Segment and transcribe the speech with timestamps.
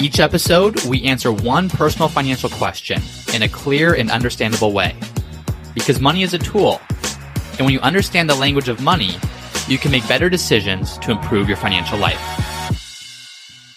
[0.00, 3.02] Each episode, we answer one personal financial question
[3.34, 4.96] in a clear and understandable way.
[5.74, 6.80] Because money is a tool,
[7.58, 9.16] and when you understand the language of money,
[9.68, 12.18] you can make better decisions to improve your financial life.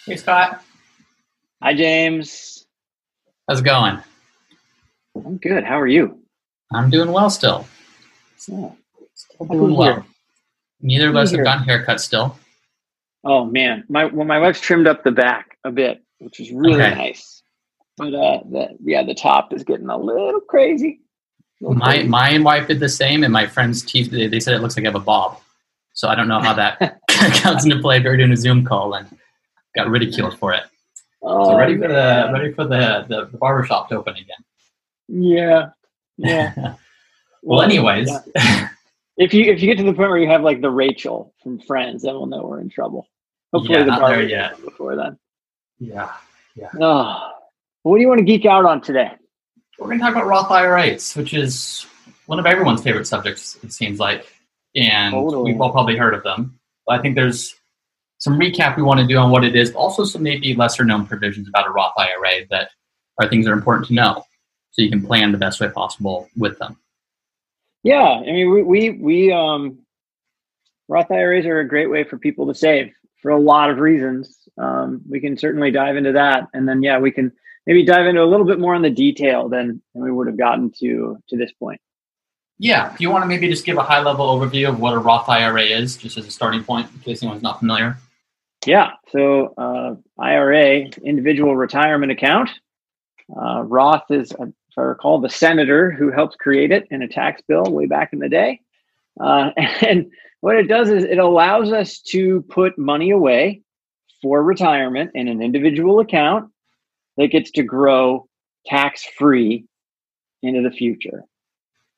[0.06, 0.64] Hey, Scott.
[1.62, 2.66] Hi, James.
[3.50, 4.00] How's it going?
[5.18, 5.66] I'm good.
[5.66, 6.20] How are you?
[6.72, 7.68] I'm doing well still.
[8.38, 8.78] still
[9.42, 10.06] doing well.
[10.82, 12.40] Neither of us have gotten haircuts still.
[13.26, 16.82] Oh man, my well, my wife's trimmed up the back a bit, which is really
[16.82, 16.96] okay.
[16.96, 17.44] nice.
[17.98, 21.02] But uh, the, yeah, the top is getting a little crazy.
[21.62, 22.08] A little my crazy.
[22.08, 24.12] my wife did the same, and my friend's teeth.
[24.12, 25.40] They, they said it looks like I have a bob.
[25.94, 28.00] So I don't know how that comes into play.
[28.00, 29.08] We were doing a Zoom call and
[29.76, 30.64] got ridiculed for it.
[31.22, 34.44] Oh, so ready for the ready for the, the the barbershop to open again.
[35.08, 35.70] Yeah,
[36.18, 36.54] yeah.
[36.58, 36.78] well,
[37.44, 38.10] well, anyways.
[38.36, 38.70] Yeah.
[39.18, 41.60] if you if you get to the point where you have like the Rachel from
[41.60, 43.08] Friends, then we'll know we're in trouble.
[43.54, 44.62] Hopefully yeah, the barber yet.
[44.64, 45.18] before then.
[45.84, 46.12] Yeah,
[46.56, 46.70] yeah.
[46.80, 47.32] Oh,
[47.84, 49.12] what do you want to geek out on today?
[49.78, 51.86] We're going to talk about Roth IRAs, which is
[52.26, 53.58] one of everyone's favorite subjects.
[53.64, 54.26] It seems like,
[54.76, 55.52] and totally.
[55.52, 56.60] we've all probably heard of them.
[56.86, 57.56] But I think there's
[58.20, 60.86] some recap we want to do on what it is, but also some maybe lesser
[60.86, 62.70] known provisions about a Roth IRA that
[63.20, 64.26] are things that are important to know,
[64.72, 66.78] so you can plan the best way possible with them.
[67.84, 69.80] Yeah, I mean, we we, we um,
[70.88, 72.94] Roth IRAs are a great way for people to save
[73.24, 74.38] for a lot of reasons.
[74.60, 77.32] Um, we can certainly dive into that, and then yeah, we can
[77.66, 80.38] maybe dive into a little bit more on the detail than, than we would have
[80.38, 81.82] gotten to to this point.
[82.60, 85.00] Yeah, do you want to maybe just give a high level overview of what a
[85.00, 87.98] Roth IRA is, just as a starting point, in case anyone's not familiar?
[88.66, 92.50] Yeah, so uh, IRA, individual retirement account.
[93.36, 97.08] Uh, Roth is, uh, if I recall, the senator who helped create it in a
[97.08, 98.62] tax bill way back in the day.
[99.20, 100.12] Uh, and
[100.44, 103.62] what it does is it allows us to put money away
[104.22, 106.52] for retirement in an individual account
[107.16, 108.28] that gets to grow
[108.66, 109.64] tax free
[110.42, 111.24] into the future.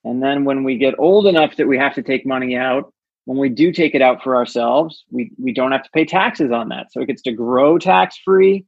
[0.03, 3.39] And then when we get old enough that we have to take money out, when
[3.39, 6.69] we do take it out for ourselves, we, we don't have to pay taxes on
[6.69, 6.91] that.
[6.91, 8.63] So it gets to grow tax free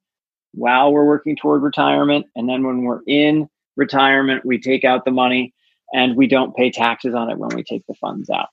[0.54, 2.26] while we're working toward retirement.
[2.36, 5.54] And then when we're in retirement, we take out the money
[5.94, 8.48] and we don't pay taxes on it when we take the funds out.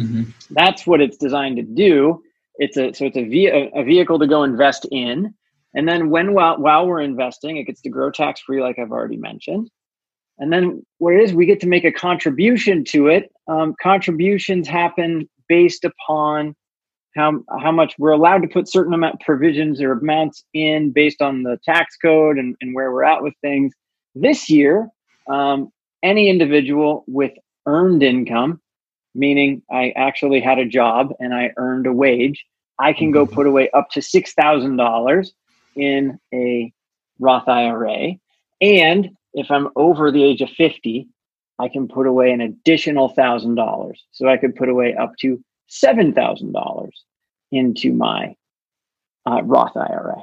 [0.00, 0.30] Mm-hmm.
[0.50, 2.22] That's what it's designed to do.
[2.56, 5.34] It's a so it's a, ve- a vehicle to go invest in,
[5.74, 8.92] and then when while while we're investing, it gets to grow tax free, like I've
[8.92, 9.70] already mentioned.
[10.38, 13.30] And then what it is, we get to make a contribution to it.
[13.48, 16.54] Um, contributions happen based upon
[17.16, 21.42] how how much we're allowed to put certain amount provisions or amounts in based on
[21.42, 23.72] the tax code and, and where we're at with things.
[24.14, 24.88] This year,
[25.28, 25.70] um,
[26.02, 27.32] any individual with
[27.66, 28.60] earned income
[29.16, 32.44] meaning I actually had a job and I earned a wage,
[32.78, 33.34] I can go mm-hmm.
[33.34, 35.28] put away up to $6,000
[35.76, 36.72] in a
[37.18, 38.14] Roth IRA.
[38.60, 41.08] And if I'm over the age of 50,
[41.58, 43.94] I can put away an additional $1,000.
[44.12, 46.90] So I could put away up to $7,000
[47.52, 48.34] into my
[49.24, 50.22] uh, Roth IRA.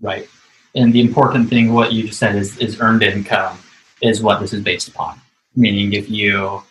[0.00, 0.28] Right.
[0.74, 3.58] And the important thing, what you just said, is, is earned income
[4.00, 5.20] is what this is based upon.
[5.54, 6.62] Meaning, if you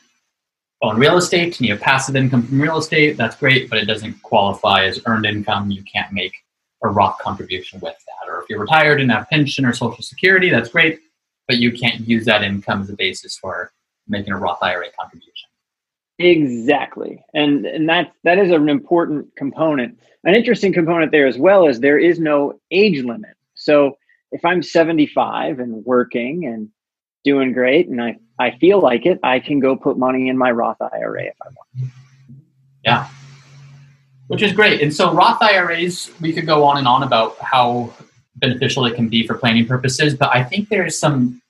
[0.81, 3.85] own real estate and you have passive income from real estate, that's great, but it
[3.85, 5.71] doesn't qualify as earned income.
[5.71, 6.33] You can't make
[6.83, 8.29] a Roth contribution with that.
[8.29, 10.99] Or if you're retired and have pension or Social Security, that's great,
[11.47, 13.71] but you can't use that income as a basis for
[14.07, 15.49] making a Roth IRA contribution.
[16.19, 19.97] Exactly, and and that that is an important component.
[20.23, 23.31] An interesting component there as well is there is no age limit.
[23.55, 23.97] So
[24.31, 26.69] if I'm 75 and working and
[27.23, 30.51] doing great and I, I feel like it, I can go put money in my
[30.51, 31.91] Roth IRA if I want.
[32.83, 33.07] Yeah.
[34.27, 34.81] Which is great.
[34.81, 37.93] And so Roth IRAs, we could go on and on about how
[38.35, 41.41] beneficial it can be for planning purposes, but I think there's some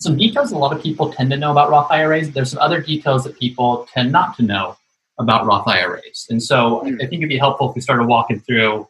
[0.00, 2.30] some details a lot of people tend to know about Roth IRAs.
[2.30, 4.76] There's some other details that people tend not to know
[5.18, 6.26] about Roth IRAs.
[6.30, 6.94] And so hmm.
[7.02, 8.86] I think it'd be helpful if we started walking through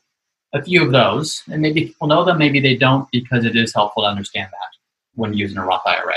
[0.53, 1.43] a few of those.
[1.51, 4.78] And maybe people know them, maybe they don't, because it is helpful to understand that
[5.19, 6.15] when using a Roth IRA.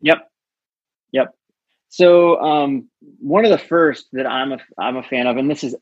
[0.00, 0.30] Yep.
[1.12, 1.34] Yep.
[1.90, 2.88] So um,
[3.18, 5.76] one of the first that I'm a I'm a fan of, and this is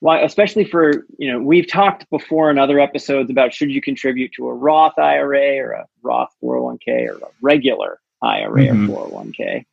[0.00, 4.32] why, especially for you know, we've talked before in other episodes about should you contribute
[4.32, 8.90] to a Roth IRA or a Roth 401k or a regular IRA mm-hmm.
[8.90, 9.64] or 401k.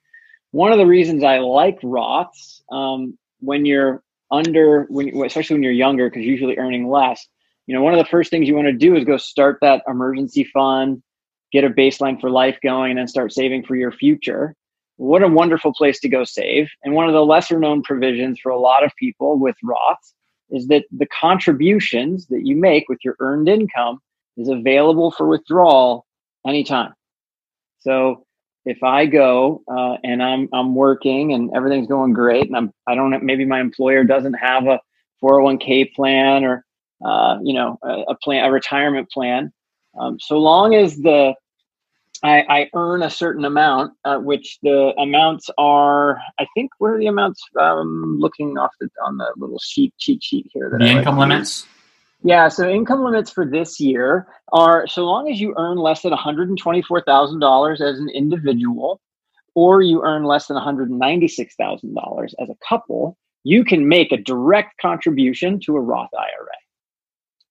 [0.52, 5.72] One of the reasons I like Roths um, when you're under, when especially when you're
[5.72, 7.26] younger, because you're usually earning less.
[7.66, 9.84] You know, one of the first things you want to do is go start that
[9.88, 11.02] emergency fund,
[11.52, 14.56] get a baseline for life going, and then start saving for your future.
[14.98, 16.70] What a wonderful place to go save.
[16.84, 20.14] And one of the lesser known provisions for a lot of people with Roths
[20.50, 24.00] is that the contributions that you make with your earned income
[24.38, 26.06] is available for withdrawal
[26.48, 26.94] anytime.
[27.80, 28.26] So
[28.66, 32.96] if I go uh, and I'm I'm working and everything's going great, and I'm I
[32.96, 34.80] don't maybe my employer doesn't have a
[35.24, 36.66] 401k plan or
[37.06, 39.52] uh, you know a, a, plan a retirement plan,
[40.00, 41.34] um, so long as the
[42.24, 47.00] I, I earn a certain amount, uh, which the amounts are, I think, where are
[47.00, 47.44] the amounts?
[47.60, 50.70] Um, looking off the on the little sheet cheat sheet here.
[50.72, 51.68] That the I income like limits.
[52.24, 56.12] Yeah, so income limits for this year are so long as you earn less than
[56.12, 59.00] one hundred and twenty four thousand dollars as an individual,
[59.54, 63.16] or you earn less than one hundred and ninety six thousand dollars as a couple,
[63.44, 66.48] you can make a direct contribution to a Roth IRA.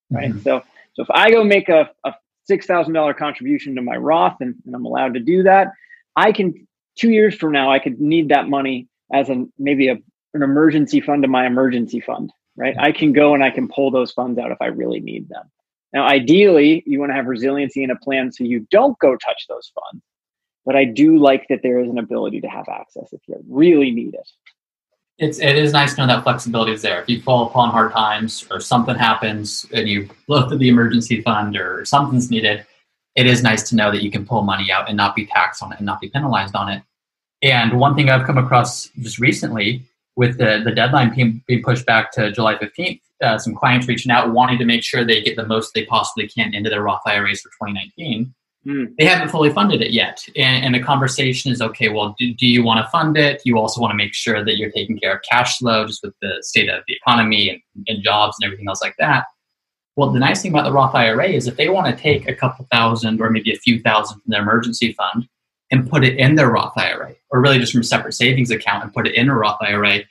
[0.09, 0.29] Right.
[0.31, 0.39] Mm-hmm.
[0.39, 0.63] So,
[0.95, 2.13] so if I go make a, a
[2.49, 5.71] $6,000 contribution to my Roth and, and I'm allowed to do that,
[6.15, 6.67] I can,
[6.97, 9.97] two years from now, I could need that money as an maybe a,
[10.33, 12.75] an emergency fund to my emergency fund, right?
[12.79, 15.43] I can go and I can pull those funds out if I really need them.
[15.93, 19.45] Now, ideally, you want to have resiliency in a plan so you don't go touch
[19.47, 20.03] those funds.
[20.65, 23.91] But I do like that there is an ability to have access if you really
[23.91, 24.29] need it
[25.19, 27.01] it's it is nice to know that flexibility is there.
[27.01, 31.21] If you fall upon hard times or something happens and you look at the emergency
[31.21, 32.65] fund or something's needed,
[33.15, 35.63] it is nice to know that you can pull money out and not be taxed
[35.63, 36.83] on it and not be penalized on it.
[37.41, 39.83] And one thing I've come across just recently
[40.15, 44.11] with the, the deadline being, being pushed back to July 15th, uh, some clients reaching
[44.11, 47.01] out wanting to make sure they get the most they possibly can into their Roth
[47.05, 48.33] IRAs for 2019.
[48.67, 48.93] Mm.
[48.97, 50.25] They haven't fully funded it yet.
[50.35, 53.41] And, and the conversation is okay, well, do, do you want to fund it?
[53.45, 56.13] You also want to make sure that you're taking care of cash flow just with
[56.21, 59.25] the state of the economy and, and jobs and everything else like that.
[59.95, 62.35] Well, the nice thing about the Roth IRA is if they want to take a
[62.35, 65.27] couple thousand or maybe a few thousand from their emergency fund
[65.71, 68.83] and put it in their Roth IRA, or really just from a separate savings account
[68.83, 70.01] and put it in a Roth IRA,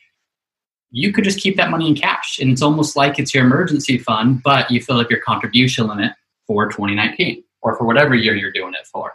[0.91, 2.39] you could just keep that money in cash.
[2.41, 6.13] And it's almost like it's your emergency fund, but you fill up your contribution limit
[6.47, 9.15] for 2019 or for whatever year you're doing it for.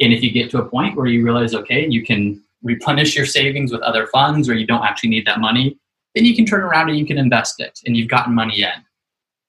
[0.00, 3.26] And if you get to a point where you realize, okay, you can replenish your
[3.26, 5.78] savings with other funds or you don't actually need that money,
[6.16, 8.72] then you can turn around and you can invest it and you've gotten money in.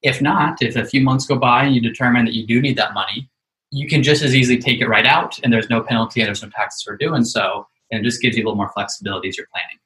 [0.04, 2.78] If not, if a few months go by and you determine that you do need
[2.78, 3.28] that money,
[3.72, 6.44] you can just as easily take it right out and there's no penalty and there's
[6.44, 7.68] no taxes for doing so.
[7.90, 9.80] And it just gives you a little more flexibility as you're planning.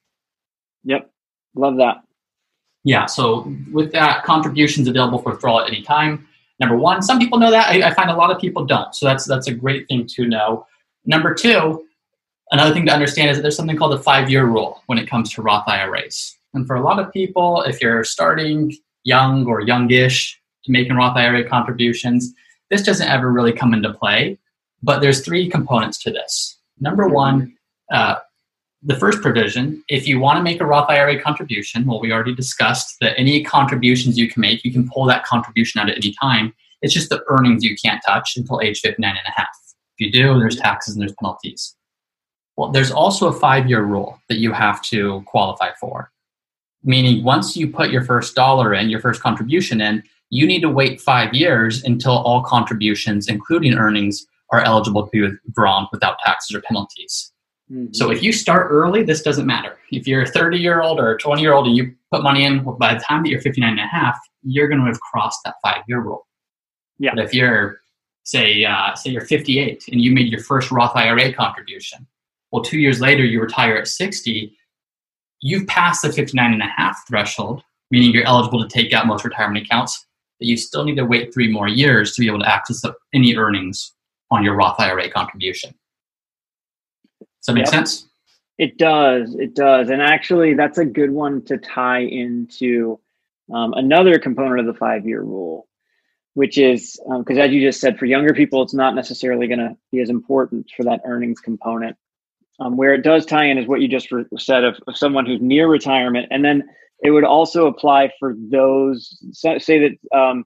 [0.84, 1.10] Yep.
[1.54, 2.02] Love that.
[2.84, 3.06] Yeah.
[3.06, 6.28] So with that, contributions available for withdrawal at any time.
[6.62, 7.70] Number one, some people know that.
[7.70, 8.94] I, I find a lot of people don't.
[8.94, 10.64] So that's that's a great thing to know.
[11.04, 11.84] Number two,
[12.52, 15.32] another thing to understand is that there's something called the five-year rule when it comes
[15.32, 16.36] to Roth IRAs.
[16.54, 18.72] And for a lot of people, if you're starting
[19.02, 22.32] young or youngish to making Roth IRA contributions,
[22.70, 24.38] this doesn't ever really come into play.
[24.84, 26.60] But there's three components to this.
[26.78, 27.56] Number one,
[27.92, 28.18] uh,
[28.82, 32.34] the first provision, if you want to make a Roth IRA contribution, well, we already
[32.34, 36.14] discussed that any contributions you can make, you can pull that contribution out at any
[36.20, 36.52] time.
[36.82, 39.48] It's just the earnings you can't touch until age 59 and a half.
[39.96, 41.76] If you do, there's taxes and there's penalties.
[42.56, 46.10] Well, there's also a five year rule that you have to qualify for.
[46.82, 50.68] Meaning, once you put your first dollar in, your first contribution in, you need to
[50.68, 56.54] wait five years until all contributions, including earnings, are eligible to be withdrawn without taxes
[56.56, 57.32] or penalties.
[57.72, 57.92] Mm-hmm.
[57.92, 59.78] So if you start early, this doesn't matter.
[59.90, 62.44] If you're a 30 year old or a 20 year old and you put money
[62.44, 65.00] in, well, by the time that you're 59 and a half, you're going to have
[65.00, 66.26] crossed that five year rule.
[66.98, 67.12] Yeah.
[67.14, 67.80] But if you're,
[68.24, 72.06] say, uh, say you're 58 and you made your first Roth IRA contribution,
[72.50, 74.54] well, two years later you retire at 60,
[75.40, 79.24] you've passed the 59 and a half threshold, meaning you're eligible to take out most
[79.24, 80.06] retirement accounts,
[80.38, 82.82] but you still need to wait three more years to be able to access
[83.14, 83.92] any earnings
[84.30, 85.74] on your Roth IRA contribution.
[87.42, 87.74] Does that make yep.
[87.74, 88.08] sense?
[88.58, 89.34] It does.
[89.34, 89.90] It does.
[89.90, 93.00] And actually, that's a good one to tie into
[93.52, 95.66] um, another component of the five year rule,
[96.34, 99.58] which is because, um, as you just said, for younger people, it's not necessarily going
[99.58, 101.96] to be as important for that earnings component.
[102.60, 105.26] Um, where it does tie in is what you just re- said of, of someone
[105.26, 106.28] who's near retirement.
[106.30, 106.62] And then
[107.02, 110.44] it would also apply for those, say that um,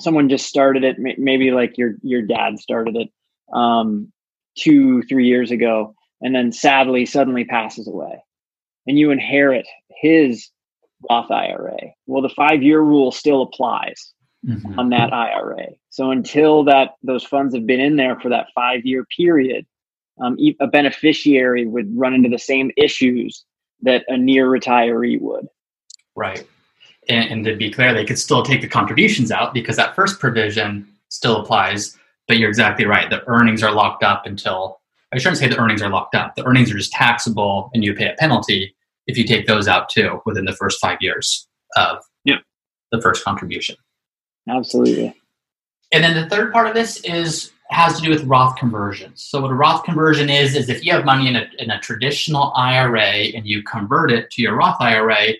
[0.00, 3.10] someone just started it, maybe like your, your dad started it
[3.52, 4.10] um,
[4.56, 8.22] two, three years ago and then sadly suddenly passes away
[8.86, 9.66] and you inherit
[10.00, 10.48] his
[11.08, 11.76] Roth IRA.
[12.06, 14.12] Well, the five year rule still applies
[14.46, 14.78] Mhm.
[14.78, 15.66] on that IRA.
[15.90, 19.66] So until that those funds have been in there for that five year period,
[20.20, 23.44] um, a beneficiary would run into the same issues
[23.82, 25.46] that a near retiree would.
[26.16, 26.44] Right.
[27.08, 30.18] And, and to be clear, they could still take the contributions out because that first
[30.18, 31.96] provision still applies.
[32.26, 33.08] But you're exactly right.
[33.08, 34.80] The earnings are locked up until,
[35.12, 36.34] I shouldn't say the earnings are locked up.
[36.36, 38.74] The earnings are just taxable and you pay a penalty
[39.06, 42.36] if you take those out too within the first five years of Yeah.
[42.92, 43.76] the first contribution.
[44.48, 45.14] Absolutely.
[45.92, 49.22] And then the third part of this is has to do with Roth conversions.
[49.22, 51.78] So what a Roth conversion is is if you have money in a, in a
[51.80, 53.02] traditional IRA
[53.34, 55.34] and you convert it to your Roth IRA,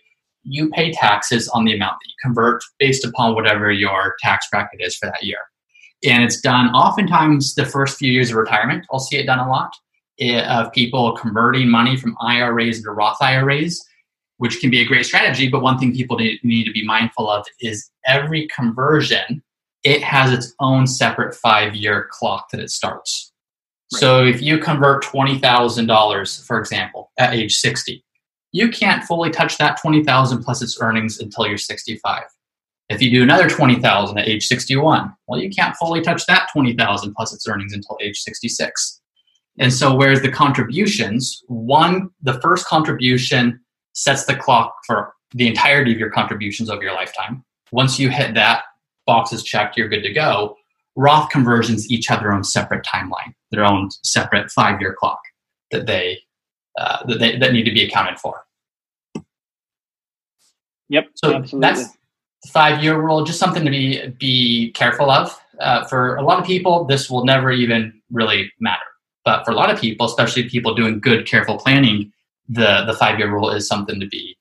[0.45, 4.81] you pay taxes on the amount that you convert based upon whatever your tax bracket
[4.83, 5.39] is for that year.
[6.05, 8.87] And it's done oftentimes the first few years of retirement.
[8.93, 9.73] I'll see it done a lot
[10.21, 13.85] eh, of people converting money from IRAs into Roth IRAs,
[14.37, 15.49] which can be a great strategy.
[15.49, 19.43] But one thing people need need to be mindful of is every conversion
[19.85, 23.33] it has its own separate five year clock that it starts.
[23.91, 28.05] So if you convert $20,000, for example, at age 60,
[28.53, 32.25] you can't fully touch that 20,000 plus its earnings until you're 65.
[32.89, 37.15] If you do another 20,000 at age 61, well, you can't fully touch that 20,000
[37.15, 39.01] plus its earnings until age 66.
[39.59, 43.61] And so, whereas the contributions, one, the first contribution
[43.93, 47.45] sets the clock for the entirety of your contributions over your lifetime.
[47.73, 48.63] Once you hit that,
[49.07, 50.57] box is checked, you're good to go.
[50.97, 55.21] Roth conversions each have their own separate timeline, their own separate five year clock
[55.71, 56.19] that they,
[56.79, 58.45] uh, that they that need to be accounted for.
[60.89, 61.09] Yep.
[61.15, 61.61] So absolutely.
[61.61, 61.98] that's
[62.47, 65.37] five year rule, just something to be be careful of.
[65.61, 68.83] Uh, for a lot of people, this will never even really matter.
[69.25, 72.13] But for a lot of people, especially people doing good, careful planning,
[72.49, 74.37] the the five year rule is something to be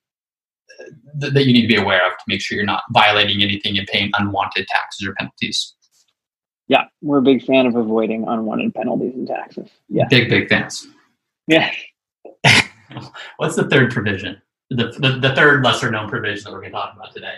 [0.80, 0.84] uh,
[1.22, 3.77] th- that you need to be aware of to make sure you're not violating anything
[3.77, 5.74] and paying unwanted taxes or penalties.
[6.68, 9.70] yeah, we're a big fan of avoiding unwanted penalties and taxes.
[9.89, 10.06] Yeah.
[10.10, 10.88] Big, big fans.
[11.48, 11.72] Yeah.
[13.38, 14.42] What's the third provision?
[14.70, 17.36] The, the, the third lesser known provision that we're going to talk about today.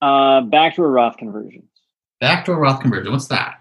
[0.00, 1.64] Uh, back to a Roth conversion.
[2.20, 3.12] Back to a Roth conversion.
[3.12, 3.60] What's that?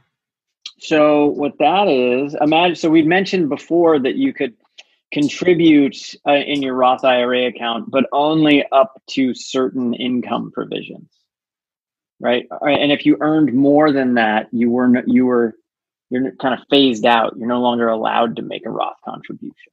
[0.80, 2.76] So what that is, imagine.
[2.76, 4.54] So we'd mentioned before that you could
[5.12, 11.10] contribute uh, in your Roth IRA account, but only up to certain income provisions,
[12.20, 12.46] right?
[12.62, 15.56] And if you earned more than that, you were no- you were
[16.10, 17.36] you're kind of phased out.
[17.38, 19.72] You're no longer allowed to make a Roth contribution.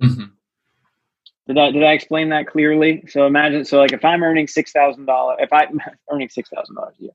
[0.00, 0.24] hmm
[1.48, 3.02] Did I did I explain that clearly?
[3.08, 5.80] So imagine so like if I'm earning six thousand dollars, if I'm
[6.12, 7.12] earning six thousand dollars a year,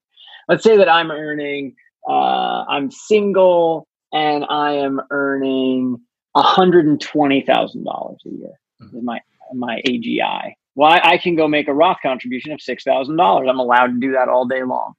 [0.49, 1.75] let's say that I'm earning,
[2.09, 6.01] uh, I'm single and I am earning
[6.35, 9.19] hundred and twenty thousand dollars a year is my
[9.53, 10.53] my AGI.
[10.75, 13.47] Well, I, I can go make a Roth contribution of six thousand dollars.
[13.49, 14.93] I'm allowed to do that all day long.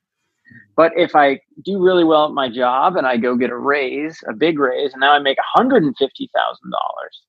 [0.76, 4.17] But if I do really well at my job and I go get a raise,
[4.29, 7.23] a big raise, and now I make hundred and fifty thousand dollars,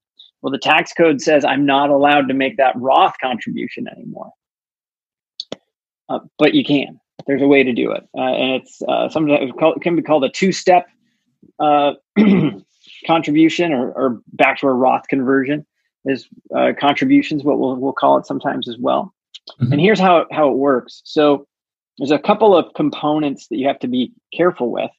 [0.46, 4.32] well, the tax code says I'm not allowed to make that Roth contribution anymore.
[6.08, 7.00] Uh, but you can.
[7.26, 10.24] There's a way to do it, uh, and it's uh, sometimes it can be called
[10.24, 10.86] a two-step
[11.60, 11.94] uh,
[13.08, 15.66] contribution, or, or backdoor Roth conversion.
[16.06, 19.16] Is uh, contributions what we'll we'll call it sometimes as well.
[19.60, 19.72] Mhm.
[19.72, 21.02] And here's how how it works.
[21.06, 21.48] So
[21.98, 24.92] there's a couple of components that you have to be careful with.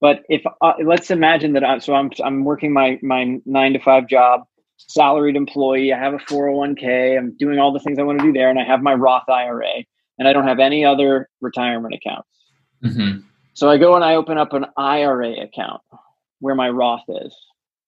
[0.00, 3.78] But if uh, let's imagine that I'm so I'm I'm working my my nine to
[3.78, 4.42] five job,
[4.76, 5.92] salaried employee.
[5.92, 7.16] I have a 401k.
[7.18, 9.28] I'm doing all the things I want to do there, and I have my Roth
[9.28, 9.84] IRA,
[10.18, 12.28] and I don't have any other retirement accounts.
[12.82, 13.18] hmm
[13.54, 15.80] So I go and I open up an IRA account
[16.40, 17.34] where my Roth is,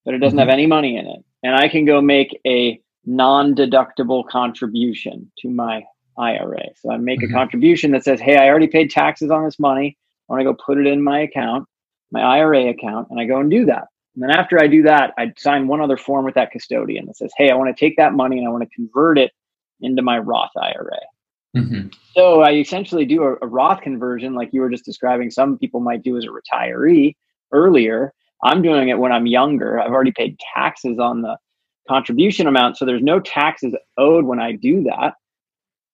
[0.05, 0.43] but it doesn't Mhm.
[0.43, 5.85] have any money in it, and I can go make a non-deductible contribution to my
[6.19, 6.65] IRA.
[6.77, 7.31] So I make Mhm.
[7.31, 9.97] a contribution that says, "Hey, I already paid taxes on this money.
[10.29, 11.69] I want to go put it in my account,
[12.11, 15.13] my IRA account, and I go and do that." And then after I do that,
[15.19, 17.97] I sign one other form with that custodian that says, "Hey, I want to take
[17.99, 19.31] that money and I want to convert it
[19.81, 20.99] into my Roth IRA."
[21.55, 25.31] hmm So I essentially do a, a Roth conversion, like you were just describing.
[25.31, 27.15] Some people might do as a retiree
[27.53, 28.15] earlier.
[28.43, 29.79] I'm doing it when I'm younger.
[29.79, 31.37] I've already paid taxes on the
[31.87, 35.15] contribution amount, so there's no taxes owed when I do that.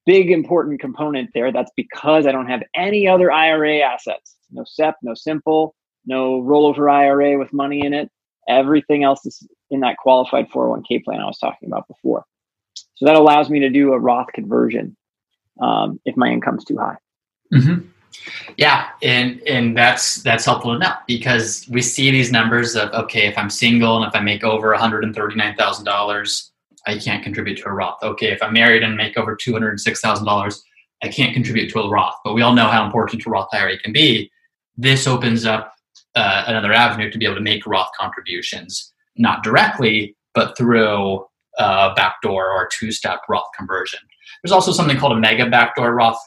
[0.06, 1.52] Big important component there.
[1.52, 4.36] That's because I don't have any other IRA assets.
[4.52, 5.74] No SEP, no simple,
[6.06, 8.11] no rollover IRA with money in it.
[8.49, 12.25] Everything else is in that qualified 401k plan I was talking about before.
[12.94, 14.97] So that allows me to do a Roth conversion
[15.61, 16.97] um, if my income's too high.
[17.52, 17.80] hmm
[18.56, 23.38] Yeah, and and that's that's helpful enough because we see these numbers of okay, if
[23.38, 26.52] I'm single and if I make over one hundred and thirty nine thousand dollars,
[26.87, 28.02] I can't contribute to a Roth.
[28.02, 30.61] Okay, if I'm married and make over $206,000,
[31.02, 32.16] I can't contribute to a Roth.
[32.25, 34.30] But we all know how important a Roth IRA can be.
[34.76, 35.75] This opens up
[36.14, 41.25] uh, another avenue to be able to make Roth contributions, not directly, but through
[41.59, 44.00] a backdoor or two-step Roth conversion.
[44.42, 46.19] There's also something called a mega backdoor Roth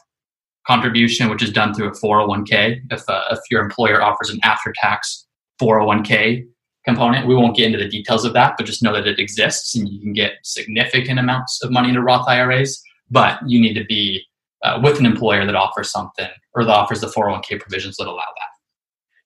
[0.66, 2.80] contribution, which is done through a 401k.
[2.90, 5.26] If, uh, if your employer offers an after-tax
[5.60, 6.46] 401k
[6.84, 9.74] component, we won't get into the details of that, but just know that it exists
[9.74, 12.82] and you can get significant amounts of money into Roth IRAs.
[13.10, 14.24] But you need to be
[14.64, 18.16] uh, with an employer that offers something or that offers the 401k provisions that allow
[18.16, 18.55] that.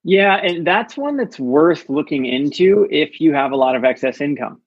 [0.02, 4.20] Yeah, and that's one that's worth looking into if you have a lot of excess
[4.20, 4.62] income,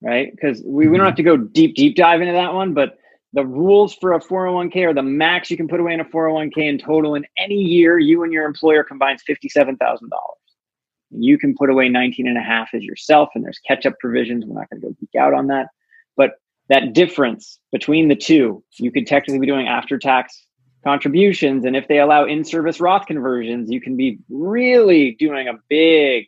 [0.00, 0.30] right?
[0.30, 1.06] Because we, we don't mm-hmm.
[1.06, 2.98] have to go deep, deep dive into that one, but
[3.32, 6.58] the rules for a 401k are the max you can put away in a 401k
[6.58, 9.76] in total in any year you and your employer combines $57,000.
[11.10, 14.44] You can put away 19 and a half as yourself, and there's catch up provisions.
[14.46, 15.68] We're not going to go geek out on that.
[16.16, 16.32] But
[16.68, 20.46] that difference between the two, you could technically be doing after tax
[20.84, 21.64] contributions.
[21.64, 26.26] And if they allow in service Roth conversions, you can be really doing a big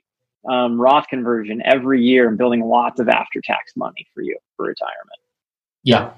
[0.48, 4.66] um, Roth conversion every year and building lots of after tax money for you for
[4.66, 5.18] retirement.
[5.82, 6.10] Yeah,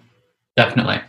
[0.56, 1.00] definitely.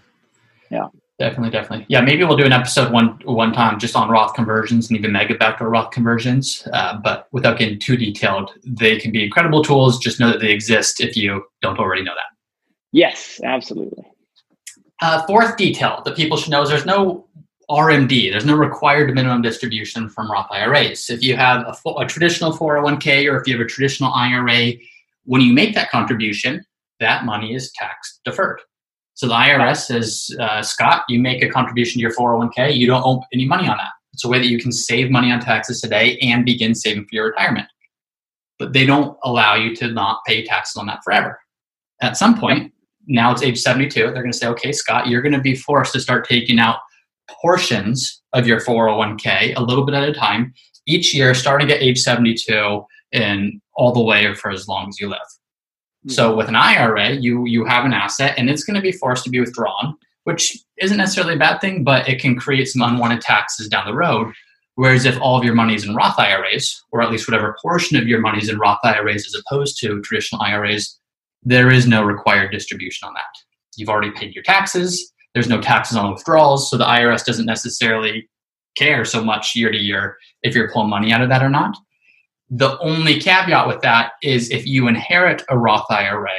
[0.69, 0.87] Yeah.
[1.19, 1.85] Definitely, definitely.
[1.89, 5.11] Yeah, maybe we'll do an episode one one time just on Roth conversions and even
[5.11, 6.67] mega backdoor Roth conversions.
[6.71, 9.97] Uh, but without getting too detailed, they can be incredible tools.
[9.97, 12.37] Just know that they exist if you don't already know that.
[12.91, 14.05] Yes, absolutely.
[15.01, 17.27] Uh, fourth detail that people should know is there's no
[17.69, 18.31] RMD.
[18.31, 21.09] There's no required minimum distribution from Roth IRAs.
[21.09, 24.73] If you have a, a traditional 401k or if you have a traditional IRA,
[25.25, 26.65] when you make that contribution,
[26.99, 28.61] that money is tax deferred.
[29.13, 33.03] So the IRS says, uh, Scott, you make a contribution to your 401k, you don't
[33.03, 33.91] owe any money on that.
[34.13, 37.09] It's a way that you can save money on taxes today and begin saving for
[37.11, 37.67] your retirement.
[38.57, 41.39] But they don't allow you to not pay taxes on that forever.
[42.01, 42.73] At some point,
[43.07, 45.93] now it's age 72, they're going to say, okay, Scott, you're going to be forced
[45.93, 46.77] to start taking out
[47.29, 50.53] portions of your 401k a little bit at a time
[50.85, 55.09] each year, starting at age 72 and all the way for as long as you
[55.09, 55.19] live.
[56.07, 56.37] So mm-hmm.
[56.37, 59.29] with an IRA, you you have an asset and it's going to be forced to
[59.29, 63.67] be withdrawn, which isn't necessarily a bad thing, but it can create some unwanted taxes
[63.67, 64.33] down the road.
[64.75, 67.97] Whereas if all of your money is in Roth IRAs, or at least whatever portion
[67.97, 70.99] of your money is in Roth IRAs as opposed to traditional IRAs,
[71.47, 73.33] there is no required distribution on that.
[73.77, 75.13] You've already paid your taxes.
[75.33, 78.29] There's no taxes on withdrawals, so the IRS doesn't necessarily
[78.75, 81.77] care so much year to year if you're pulling money out of that or not.
[82.49, 86.37] The only caveat with that is if you inherit a Roth IRA,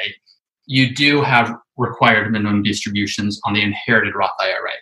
[0.66, 4.72] you do have required minimum distributions on the inherited Roth IRA.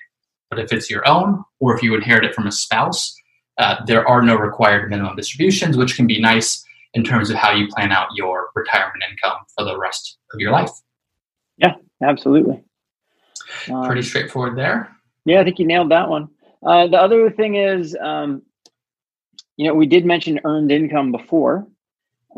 [0.51, 3.15] But if it's your own, or if you inherit it from a spouse,
[3.59, 6.66] uh, there are no required minimum distributions, which can be nice
[6.97, 10.51] in terms of how you plan out your retirement income for the rest of your
[10.51, 10.71] life.
[11.59, 12.65] Yeah, absolutely.
[13.67, 14.97] Pretty um, straightforward there.
[15.27, 16.29] Yeah, I think you nailed that one.
[16.67, 18.43] Uh, the other thing is, um,
[19.57, 21.67] you know, we did mention earned income before,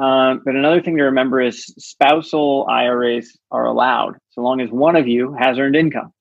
[0.03, 4.97] uh, but another thing to remember is spousal IRAs are allowed so long as one
[4.97, 6.13] of you has earned income.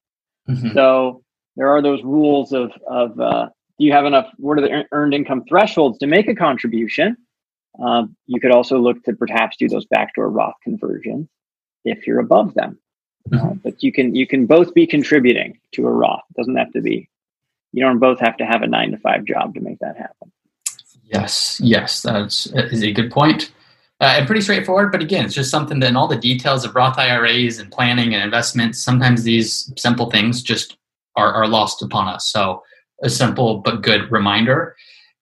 [0.48, 0.74] Mm-hmm.
[0.74, 1.24] So
[1.56, 4.28] there are those rules of of uh, do you have enough?
[4.38, 7.18] What are the earned income thresholds to make a contribution?
[7.80, 11.28] Um, you could also look to perhaps do those backdoor Roth conversions
[11.86, 12.80] if you're above them.
[13.30, 13.48] Mm-hmm.
[13.48, 16.24] Uh, but you can you can both be contributing to a Roth.
[16.30, 17.10] It doesn't have to be.
[17.74, 20.32] You don't both have to have a nine to five job to make that happen.
[21.04, 23.52] Yes, yes, that's is a good point.
[24.00, 26.76] Uh, and pretty straightforward, but again, it's just something that in all the details of
[26.76, 30.78] Roth IRAs and planning and investments, sometimes these simple things just
[31.16, 32.28] are, are lost upon us.
[32.28, 32.62] So
[33.02, 34.76] a simple but good reminder.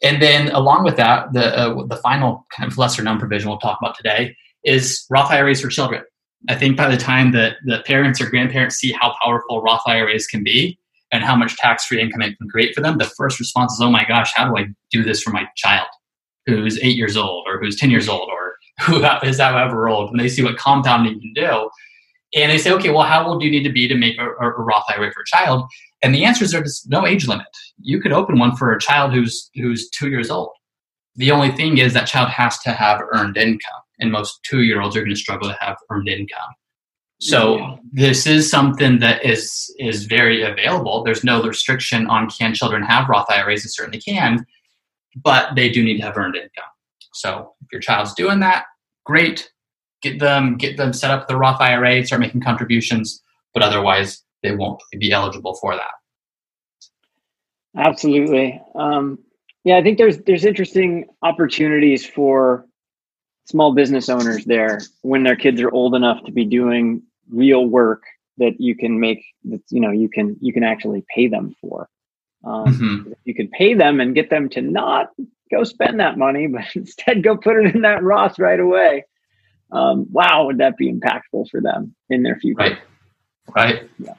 [0.03, 3.59] And then along with that, the uh, the final kind of lesser known provision we'll
[3.59, 6.03] talk about today is Roth IRAs for children.
[6.49, 10.27] I think by the time that the parents or grandparents see how powerful Roth IRAs
[10.27, 10.77] can be,
[11.11, 13.81] and how much tax free income it can create for them, the first response is,
[13.81, 15.87] oh my gosh, how do I do this for my child
[16.45, 18.55] who's eight years old or who's 10 years old or
[18.85, 20.11] who is however old?
[20.11, 21.69] And they see what compounding can do.
[22.35, 24.25] And they say, okay, well, how old do you need to be to make a,
[24.25, 25.63] a Roth IRA for a child?
[26.05, 27.47] And the answer is there's no age limit.
[27.81, 30.51] You could open one for a child who's who's two years old.
[31.15, 34.81] The only thing is that child has to have earned income, and most two year
[34.81, 36.53] olds are going to struggle to have earned income.
[37.21, 37.75] So yeah.
[37.91, 41.03] this is something that is is very available.
[41.03, 43.63] There's no restriction on can children have Roth IRAs.
[43.63, 44.45] They certainly can,
[45.23, 46.69] but they do need to have earned income.
[47.13, 48.65] So if your child's doing that,
[49.05, 49.49] great.
[50.03, 53.23] Get them get them set up the Roth IRA, start making contributions.
[53.55, 55.91] But otherwise, they won't be eligible for that.
[57.77, 58.61] Absolutely.
[58.75, 59.19] Um,
[59.63, 62.65] yeah, I think there's there's interesting opportunities for
[63.45, 68.03] small business owners there when their kids are old enough to be doing real work
[68.37, 71.87] that you can make that you know you can you can actually pay them for
[72.43, 73.15] um, Mhm.
[73.23, 75.11] you can pay them and get them to not
[75.51, 79.03] go spend that money but instead go put it in that roth right away
[79.71, 82.77] um, wow would that be impactful for them in their future Right.
[83.55, 83.89] Right.
[83.99, 84.13] Yeah.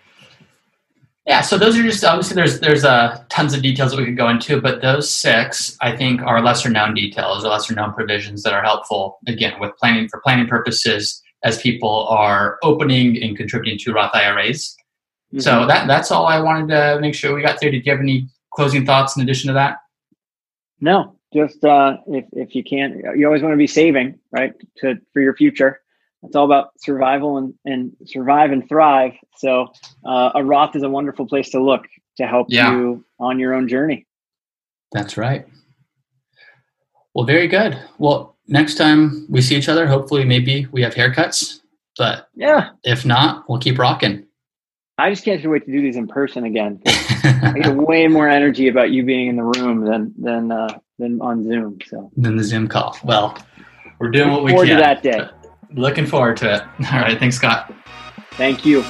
[1.26, 1.40] Yeah.
[1.40, 4.28] So those are just obviously there's there's uh, tons of details that we could go
[4.28, 8.52] into, but those six I think are lesser known details or lesser known provisions that
[8.52, 13.92] are helpful again with planning for planning purposes as people are opening and contributing to
[13.92, 14.76] Roth IRAs.
[15.34, 15.42] Mhm.
[15.42, 17.72] So that that's all I wanted to make sure we got through.
[17.72, 19.78] Did you have any closing thoughts in addition to that?
[20.80, 24.52] No, just uh, if if you can't, you always want to be saving, right?
[24.78, 25.80] To for your future.
[26.22, 29.12] It's all about survival and and survive and thrive.
[29.36, 29.72] So
[30.04, 32.72] uh, a Roth is a wonderful place to look to help Yeah.
[32.72, 34.06] you on your own journey.
[34.92, 35.46] That's right.
[37.14, 37.78] Well, very good.
[37.98, 41.60] Well, next time we see each other, hopefully maybe we have haircuts,
[41.96, 44.24] but Yeah, if not, we'll keep rocking.
[44.98, 46.80] I just can't wait to do these in person again.
[46.86, 51.20] I get way more energy about you being in the room than than uh, than
[51.20, 51.78] on Zoom.
[51.86, 52.96] So than the Zoom call.
[53.04, 53.36] Well,
[53.98, 54.76] we're doing what we forward can.
[54.78, 55.28] to that day.
[55.76, 56.62] Looking forward to it.
[56.92, 57.18] All right.
[57.18, 57.72] Thanks, Scott.
[58.32, 58.82] Thank you.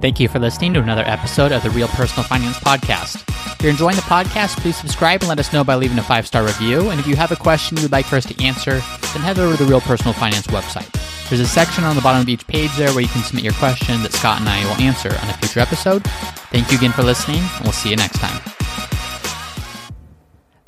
[0.00, 3.22] Thank you for listening to another episode of the Real Personal Finance Podcast.
[3.54, 6.26] If you're enjoying the podcast, please subscribe and let us know by leaving a five
[6.26, 6.90] star review.
[6.90, 8.72] And if you have a question you would like for us to answer,
[9.14, 10.90] then head over to the Real Personal Finance website.
[11.28, 13.54] There's a section on the bottom of each page there where you can submit your
[13.54, 16.04] question that Scott and I will answer on a future episode.
[16.50, 18.61] Thank you again for listening, and we'll see you next time.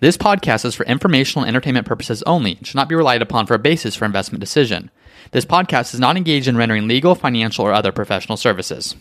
[0.05, 3.47] This podcast is for informational and entertainment purposes only and should not be relied upon
[3.47, 4.91] for a basis for investment decision.
[5.31, 8.97] This podcast is not engaged in rendering legal, financial, or other professional services.